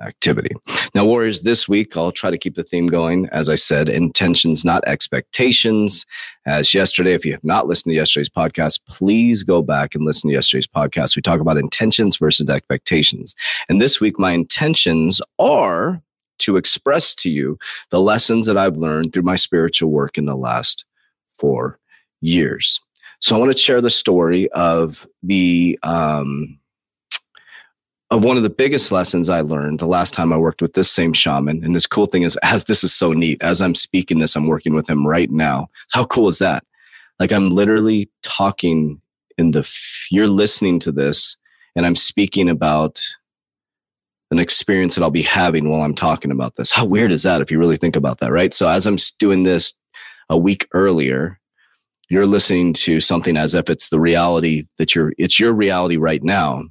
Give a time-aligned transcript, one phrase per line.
[0.00, 0.54] activity.
[0.94, 3.28] Now, Warriors, this week I'll try to keep the theme going.
[3.32, 6.06] As I said, intentions, not expectations.
[6.46, 10.28] As yesterday, if you have not listened to yesterday's podcast, please go back and listen
[10.28, 11.16] to yesterday's podcast.
[11.16, 13.34] We talk about intentions versus expectations.
[13.68, 16.02] And this week, my intentions are
[16.38, 17.58] to express to you
[17.90, 20.84] the lessons that I've learned through my spiritual work in the last
[21.38, 21.78] four
[22.20, 22.80] years.
[23.20, 26.58] So I want to share the story of the um,
[28.10, 30.90] of one of the biggest lessons I learned the last time I worked with this
[30.90, 31.64] same shaman.
[31.64, 34.46] And this cool thing is, as this is so neat, as I'm speaking this, I'm
[34.46, 35.68] working with him right now.
[35.92, 36.64] How cool is that?
[37.18, 39.00] Like I'm literally talking
[39.38, 39.68] in the,
[40.10, 41.36] you're listening to this,
[41.74, 43.02] and I'm speaking about
[44.30, 46.70] an experience that I'll be having while I'm talking about this.
[46.70, 48.54] How weird is that if you really think about that, right?
[48.54, 49.74] So as I'm doing this
[50.30, 51.38] a week earlier,
[52.08, 56.22] you're listening to something as if it's the reality that you're, it's your reality right
[56.22, 56.64] now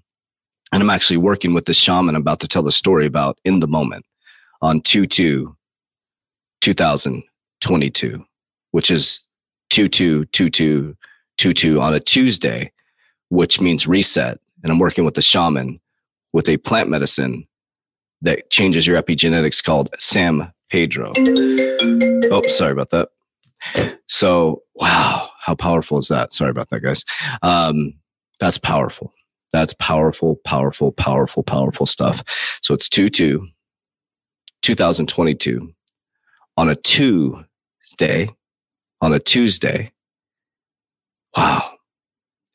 [0.75, 3.61] and I'm actually working with the shaman I'm about to tell the story about in
[3.61, 4.05] the moment
[4.61, 5.55] on 2 2
[6.59, 8.25] 2022,
[8.71, 9.23] which is
[9.69, 10.97] 2 2 2 2
[11.37, 12.73] 2 2 on a Tuesday,
[13.29, 14.37] which means reset.
[14.63, 15.79] And I'm working with the shaman
[16.33, 17.47] with a plant medicine
[18.23, 21.13] that changes your epigenetics called San Pedro.
[22.33, 23.07] Oh, sorry about that.
[24.09, 26.33] So, wow, how powerful is that?
[26.33, 27.05] Sorry about that, guys.
[27.41, 27.93] Um,
[28.41, 29.13] that's powerful.
[29.55, 32.21] That's powerful, powerful, powerful, powerful stuff.
[32.61, 33.47] So it's 2 2,
[34.61, 35.73] 2022
[36.57, 38.29] on a Tuesday,
[38.99, 39.93] on a Tuesday.
[41.37, 41.71] Wow.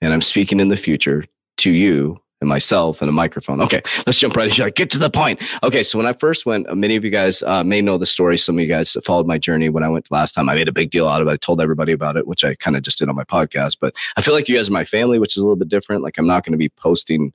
[0.02, 1.24] And I'm speaking in the future
[1.56, 3.60] to you and myself and a microphone.
[3.60, 4.70] Okay, let's jump right in.
[4.74, 5.40] Get to the point.
[5.62, 8.06] Okay, so when I first went, uh, many of you guys uh, may know the
[8.06, 8.38] story.
[8.38, 10.48] Some of you guys followed my journey when I went last time.
[10.48, 11.32] I made a big deal out of it.
[11.32, 13.76] I told everybody about it, which I kind of just did on my podcast.
[13.80, 16.02] But I feel like you guys are my family, which is a little bit different.
[16.02, 17.32] Like I'm not going to be posting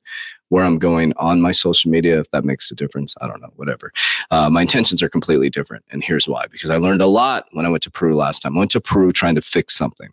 [0.50, 3.16] where I'm going on my social media, if that makes a difference.
[3.20, 3.92] I don't know, whatever.
[4.32, 5.84] Uh, my intentions are completely different.
[5.90, 8.56] And here's why because I learned a lot when I went to Peru last time.
[8.56, 10.10] I went to Peru trying to fix something.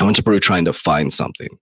[0.00, 1.58] I went to Peru trying to find something.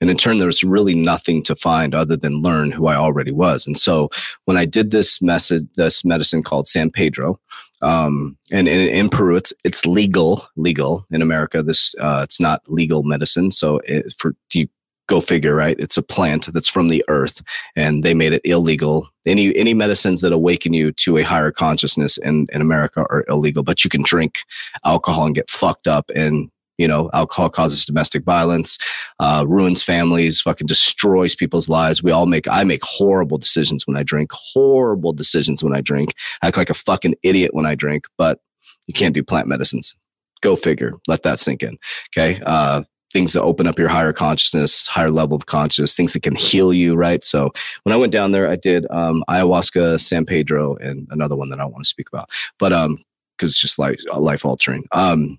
[0.00, 3.32] And in turn, there was really nothing to find other than learn who I already
[3.32, 3.66] was.
[3.66, 4.10] And so
[4.44, 7.40] when I did this message, this medicine called San Pedro,
[7.80, 11.62] um, and, in Peru, it's it's legal, legal in America.
[11.62, 13.50] This uh, it's not legal medicine.
[13.50, 14.68] So it, for you
[15.06, 15.78] go figure, right?
[15.78, 17.40] It's a plant that's from the earth,
[17.76, 19.08] and they made it illegal.
[19.26, 23.62] Any any medicines that awaken you to a higher consciousness in in America are illegal,
[23.62, 24.40] but you can drink
[24.84, 28.78] alcohol and get fucked up and you know, alcohol causes domestic violence,
[29.18, 32.02] uh, ruins families, fucking destroys people's lives.
[32.02, 36.14] We all make, I make horrible decisions when I drink, horrible decisions when I drink,
[36.42, 38.40] act like a fucking idiot when I drink, but
[38.86, 39.94] you can't do plant medicines.
[40.40, 40.94] Go figure.
[41.08, 41.78] Let that sink in.
[42.16, 42.40] Okay.
[42.46, 46.34] Uh, things that open up your higher consciousness, higher level of consciousness, things that can
[46.34, 47.24] heal you, right?
[47.24, 47.50] So
[47.82, 51.60] when I went down there, I did um, ayahuasca, San Pedro, and another one that
[51.60, 52.28] I want to speak about,
[52.58, 52.98] but um,
[53.36, 54.84] because it's just like life altering.
[54.92, 55.38] Um,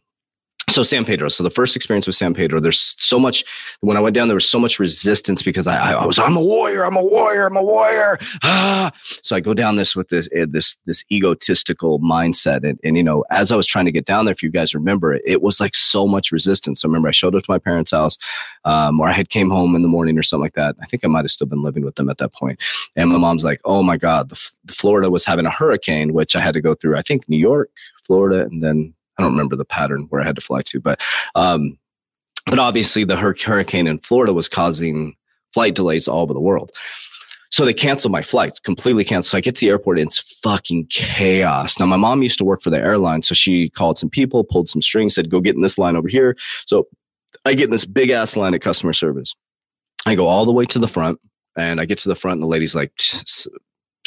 [0.69, 1.29] so San Pedro.
[1.29, 3.43] So the first experience with San Pedro, there's so much.
[3.81, 6.43] When I went down, there was so much resistance because I, I was I'm a
[6.43, 8.17] warrior, I'm a warrior, I'm a warrior.
[8.43, 8.91] Ah.
[9.23, 13.03] So I go down this with this eh, this this egotistical mindset, and, and you
[13.03, 15.41] know, as I was trying to get down there, if you guys remember, it, it
[15.41, 16.81] was like so much resistance.
[16.81, 18.17] So I remember I showed up to my parents' house,
[18.65, 20.75] um, or I had came home in the morning or something like that.
[20.81, 22.59] I think I might have still been living with them at that point,
[22.95, 26.35] and my mom's like, "Oh my God, the, the Florida was having a hurricane, which
[26.35, 26.97] I had to go through.
[26.97, 27.69] I think New York,
[28.03, 31.01] Florida, and then I don't remember the pattern where I had to fly to, but
[31.35, 31.77] um,
[32.45, 35.15] but obviously the hurricane in Florida was causing
[35.53, 36.71] flight delays all over the world.
[37.51, 39.31] So they canceled my flights, completely canceled.
[39.31, 41.79] So I get to the airport and it's fucking chaos.
[41.79, 43.23] Now, my mom used to work for the airline.
[43.23, 46.07] So she called some people, pulled some strings, said, go get in this line over
[46.07, 46.37] here.
[46.67, 46.87] So
[47.45, 49.35] I get in this big ass line at customer service.
[50.05, 51.19] I go all the way to the front
[51.57, 52.93] and I get to the front and the lady's like,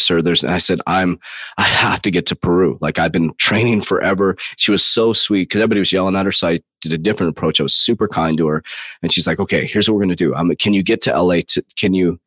[0.03, 1.19] sir, there's, and I said, I'm,
[1.59, 2.79] I have to get to Peru.
[2.81, 4.37] Like I've been training forever.
[4.57, 6.33] She was so sweet because everybody was yelling at her.
[6.33, 7.61] So I did a different approach.
[7.61, 8.63] I was super kind to her.
[9.03, 10.35] And she's like, okay, here's what we're going to do.
[10.35, 12.21] I'm, can you get to LA to, can you,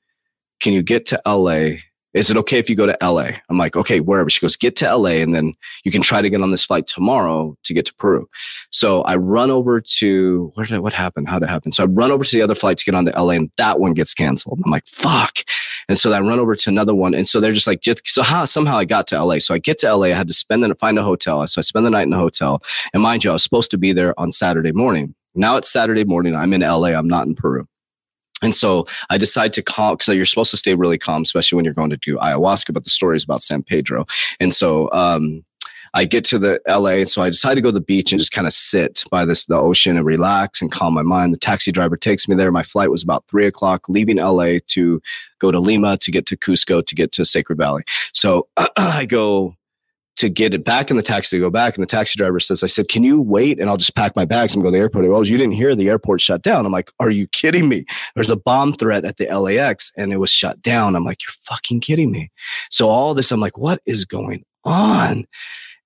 [0.62, 1.77] can you get to LA
[2.16, 3.31] is it okay if you go to LA?
[3.50, 4.30] I'm like, okay, wherever.
[4.30, 6.88] She goes, get to LA and then you can try to get on this flight
[6.88, 8.30] tomorrow to get to Peru.
[8.72, 11.27] So I run over to, where did I, what happened?
[11.27, 11.74] How did it happen?
[11.74, 13.81] So I run over to the other flight to get on to LA and that
[13.81, 14.62] one gets canceled.
[14.63, 15.39] I'm like, fuck.
[15.88, 17.14] And so I run over to another one.
[17.14, 19.40] And so they're just like, just, so how, somehow I got to LA.
[19.40, 20.08] So I get to LA.
[20.08, 21.46] I had to spend the, find a hotel.
[21.48, 22.62] So I spend the night in a hotel.
[22.94, 25.14] And mind you, I was supposed to be there on Saturday morning.
[25.36, 26.36] Now it's Saturday morning.
[26.36, 26.90] I'm in LA.
[26.90, 27.68] I'm not in Peru.
[28.42, 31.66] And so I decide to calm because you're supposed to stay really calm, especially when
[31.66, 32.74] you're going to do ayahuasca.
[32.74, 34.06] But the story is about San Pedro.
[34.40, 35.44] And so um,
[35.96, 37.06] I get to the LA.
[37.06, 39.46] So I decide to go to the beach and just kind of sit by this
[39.46, 41.34] the ocean and relax and calm my mind.
[41.34, 42.52] The taxi driver takes me there.
[42.52, 45.02] My flight was about three o'clock, leaving LA to
[45.40, 47.84] go to Lima to get to Cusco to get to Sacred Valley.
[48.12, 48.48] So
[48.78, 49.56] I go
[50.18, 51.76] to get it back in the taxi to go back.
[51.76, 53.60] And the taxi driver says, I said, can you wait?
[53.60, 55.06] And I'll just pack my bags and go to the airport.
[55.06, 56.66] Oh, you didn't hear the airport shut down.
[56.66, 57.86] I'm like, are you kidding me?
[58.16, 60.96] There's a bomb threat at the LAX and it was shut down.
[60.96, 62.32] I'm like, you're fucking kidding me.
[62.70, 65.26] So all this, I'm like, what is going on?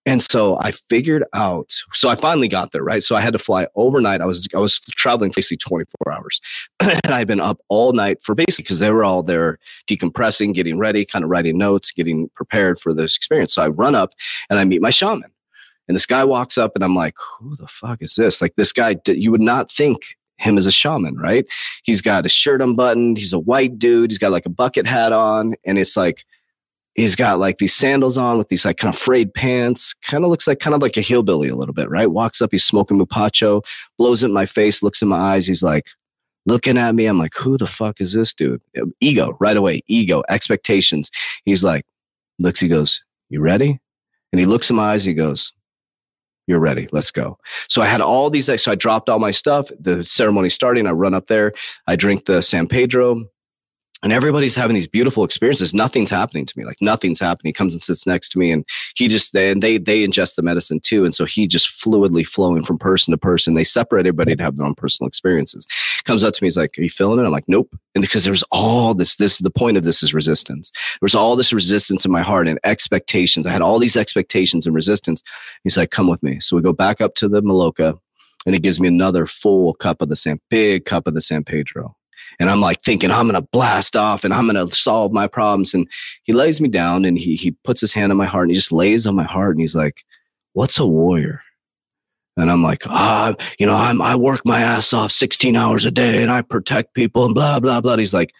[0.09, 3.03] And so I figured out, so I finally got there, right?
[3.03, 4.21] So I had to fly overnight.
[4.21, 6.41] I was I was traveling basically 24 hours.
[6.79, 10.55] and I had been up all night for basically because they were all there decompressing,
[10.55, 13.53] getting ready, kind of writing notes, getting prepared for this experience.
[13.53, 14.13] So I run up
[14.49, 15.31] and I meet my shaman.
[15.87, 18.41] And this guy walks up and I'm like, who the fuck is this?
[18.41, 21.45] Like this guy, you would not think him as a shaman, right?
[21.83, 23.19] He's got a shirt unbuttoned.
[23.19, 24.09] He's a white dude.
[24.09, 25.53] He's got like a bucket hat on.
[25.65, 26.23] And it's like,
[26.95, 29.93] he's got like these sandals on with these like kind of frayed pants.
[29.93, 32.11] Kind of looks like kind of like a hillbilly a little bit, right?
[32.11, 33.63] Walks up, he's smoking mapacho,
[33.97, 35.47] blows it in my face, looks in my eyes.
[35.47, 35.89] He's like
[36.45, 37.05] looking at me.
[37.05, 38.61] I'm like, who the fuck is this dude?
[38.77, 41.09] Uh, ego right away, ego, expectations.
[41.45, 41.85] He's like,
[42.39, 43.79] looks, he goes, you ready?
[44.31, 45.05] And he looks in my eyes.
[45.05, 45.53] He goes,
[46.47, 46.87] you're ready.
[46.91, 47.37] Let's go.
[47.67, 48.45] So I had all these.
[48.61, 49.69] So I dropped all my stuff.
[49.79, 50.87] The ceremony starting.
[50.87, 51.53] I run up there.
[51.85, 53.25] I drink the San Pedro
[54.01, 55.73] and everybody's having these beautiful experiences.
[55.73, 56.65] Nothing's happening to me.
[56.65, 57.49] Like nothing's happening.
[57.49, 58.65] He comes and sits next to me, and
[58.95, 62.25] he just they and they they ingest the medicine too, and so he just fluidly
[62.25, 63.53] flowing from person to person.
[63.53, 65.65] They separate everybody to have their own personal experiences.
[66.05, 68.23] Comes up to me, he's like, "Are you feeling it?" I'm like, "Nope." And because
[68.23, 70.71] there's all this, this the point of this is resistance.
[71.01, 73.45] There's all this resistance in my heart and expectations.
[73.45, 75.21] I had all these expectations and resistance.
[75.63, 77.99] He's like, "Come with me." So we go back up to the Maloka,
[78.45, 81.43] and he gives me another full cup of the San, big cup of the San
[81.43, 81.95] Pedro
[82.39, 85.73] and I'm like thinking I'm gonna blast off and I'm gonna solve my problems.
[85.73, 85.87] And
[86.23, 88.55] he lays me down and he he puts his hand on my heart and he
[88.55, 90.03] just lays on my heart and he's like,
[90.53, 91.41] "What's a warrior?"
[92.37, 95.91] And I'm like, ah, you know, I'm I work my ass off 16 hours a
[95.91, 97.97] day and I protect people and blah blah blah.
[97.97, 98.33] He's like,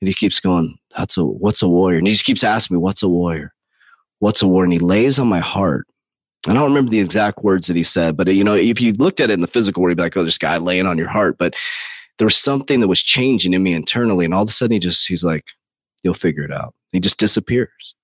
[0.00, 2.80] and he keeps going, "That's a what's a warrior?" And he just keeps asking me,
[2.80, 3.54] "What's a warrior?
[4.18, 5.86] What's a warrior?" And he lays on my heart.
[6.48, 9.20] I don't remember the exact words that he said, but you know, if you looked
[9.20, 11.08] at it in the physical, where you'd be like, "Oh, this guy laying on your
[11.08, 11.54] heart," but
[12.22, 14.24] there was something that was changing in me internally.
[14.24, 15.50] And all of a sudden he just, he's like,
[16.04, 16.72] you'll figure it out.
[16.92, 17.96] He just disappears.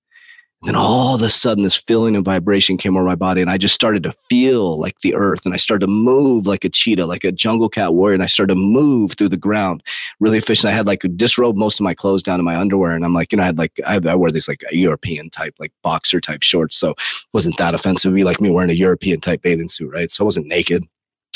[0.60, 3.48] And then all of a sudden, this feeling and vibration came over my body, and
[3.48, 6.68] I just started to feel like the earth, and I started to move like a
[6.68, 9.84] cheetah, like a jungle cat warrior, and I started to move through the ground
[10.18, 10.72] really efficient.
[10.72, 13.30] I had like disrobed most of my clothes down to my underwear, and I'm like,
[13.30, 16.42] you know, I had like I, I wear these like European type, like boxer type
[16.42, 16.96] shorts, so it
[17.32, 18.08] wasn't that offensive.
[18.08, 20.10] It'd be like me wearing a European type bathing suit, right?
[20.10, 20.82] So I wasn't naked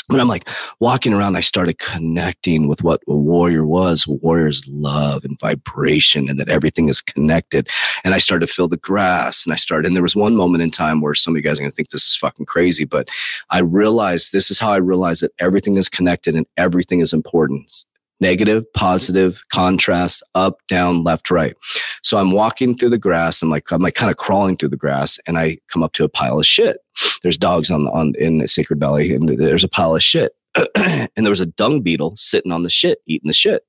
[0.09, 0.47] but I'm like
[0.79, 6.39] walking around, I started connecting with what a warrior was warrior's love and vibration, and
[6.39, 7.69] that everything is connected.
[8.03, 10.63] And I started to feel the grass, and I started, and there was one moment
[10.63, 12.85] in time where some of you guys are going to think this is fucking crazy,
[12.85, 13.09] but
[13.49, 17.85] I realized this is how I realized that everything is connected and everything is important
[18.23, 21.55] negative, positive, contrast, up, down, left, right.
[22.01, 23.41] So I'm walking through the grass.
[23.41, 26.05] I'm like, I'm like kind of crawling through the grass and I come up to
[26.05, 26.77] a pile of shit.
[27.21, 30.31] There's dogs on, on in the Sacred Valley and there's a pile of shit.
[30.75, 33.63] and there was a dung beetle sitting on the shit, eating the shit.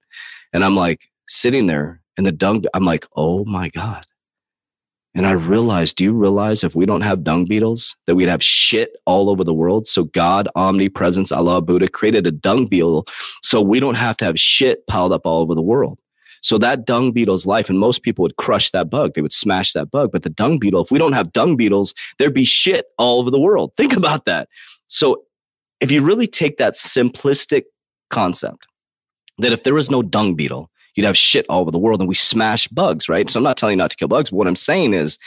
[0.53, 4.07] And I'm like sitting there and the dung, I'm like, oh my God.
[5.15, 8.43] And I realized, do you realize if we don't have dung beetles, that we'd have
[8.43, 9.87] shit all over the world?
[9.87, 13.07] So God, omnipresence, Allah, Buddha created a dung beetle
[13.43, 16.01] so we don't have to have shit piled up all over the world.
[16.43, 19.15] So that dung beetle's life, and most people would crush that bug.
[19.15, 20.11] They would smash that bug.
[20.13, 23.31] But the dung beetle, if we don't have dung beetles, there'd be shit all over
[23.31, 23.73] the world.
[23.77, 24.49] Think about that.
[24.89, 25.23] So
[25.81, 27.63] if you really take that simplistic
[28.11, 28.67] concept,
[29.39, 32.09] that if there was no dung beetle, you'd have shit all over the world and
[32.09, 33.29] we smash bugs, right?
[33.29, 35.19] So I'm not telling you not to kill bugs, but what I'm saying is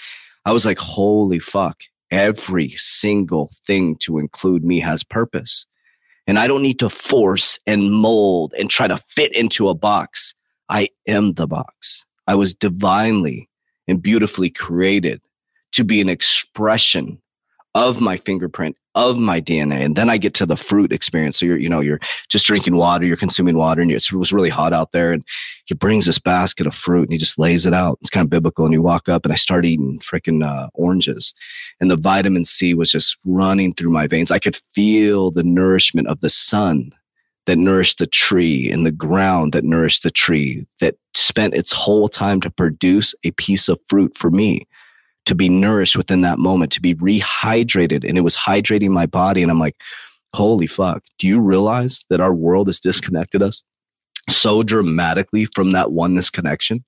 [0.45, 1.81] I was like, holy fuck,
[2.11, 5.65] every single thing to include me has purpose.
[6.25, 10.33] And I don't need to force and mold and try to fit into a box.
[10.69, 12.05] I am the box.
[12.27, 13.49] I was divinely
[13.87, 15.21] and beautifully created
[15.73, 17.21] to be an expression
[17.75, 19.85] of my fingerprint of my DNA.
[19.85, 21.39] And then I get to the fruit experience.
[21.39, 24.49] So you're, you know, you're just drinking water, you're consuming water, and it was really
[24.49, 25.13] hot out there.
[25.13, 25.23] And
[25.65, 27.99] he brings this basket of fruit and he just lays it out.
[28.01, 28.65] It's kind of biblical.
[28.65, 31.35] And you walk up and I start eating freaking uh, oranges.
[31.79, 34.31] And the vitamin C was just running through my veins.
[34.31, 36.91] I could feel the nourishment of the sun
[37.45, 42.09] that nourished the tree and the ground that nourished the tree that spent its whole
[42.09, 44.67] time to produce a piece of fruit for me
[45.27, 48.07] to be nourished within that moment, to be rehydrated.
[48.07, 49.41] And it was hydrating my body.
[49.41, 49.75] And I'm like,
[50.33, 53.63] holy fuck, do you realize that our world has disconnected us
[54.29, 56.83] so dramatically from that oneness connection?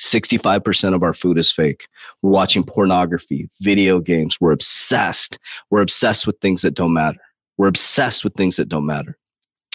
[0.00, 1.86] 65% of our food is fake.
[2.22, 4.40] We're watching pornography, video games.
[4.40, 5.38] We're obsessed.
[5.70, 7.18] We're obsessed with things that don't matter.
[7.56, 9.16] We're obsessed with things that don't matter.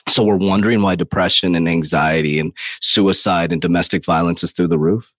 [0.09, 2.51] So we're wondering why depression and anxiety and
[2.81, 5.11] suicide and domestic violence is through the roof.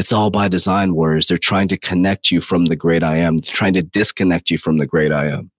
[0.00, 1.28] It's all by design, warriors.
[1.28, 4.78] They're trying to connect you from the great I am, trying to disconnect you from
[4.78, 5.50] the great I am.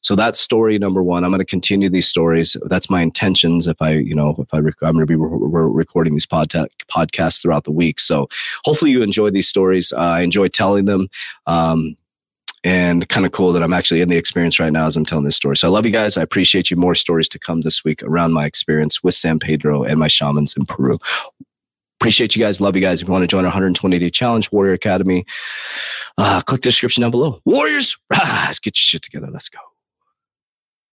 [0.00, 1.22] So that's story number one.
[1.22, 2.56] I'm going to continue these stories.
[2.64, 3.68] That's my intentions.
[3.68, 5.28] If I, you know, if I, rec- I'm going to be re-
[5.72, 8.00] recording these pod- podcasts throughout the week.
[8.00, 8.28] So
[8.64, 9.92] hopefully you enjoy these stories.
[9.92, 11.06] Uh, I enjoy telling them.
[11.46, 11.94] Um,
[12.64, 15.24] and kind of cool that I'm actually in the experience right now as I'm telling
[15.24, 15.56] this story.
[15.56, 16.16] So I love you guys.
[16.16, 16.76] I appreciate you.
[16.76, 20.56] More stories to come this week around my experience with San Pedro and my shamans
[20.56, 20.98] in Peru.
[22.00, 22.60] Appreciate you guys.
[22.60, 23.02] Love you guys.
[23.02, 25.26] If you want to join our 120 day challenge, Warrior Academy,
[26.16, 27.40] uh, click the description down below.
[27.44, 29.28] Warriors, rise, get your shit together.
[29.32, 29.58] Let's go.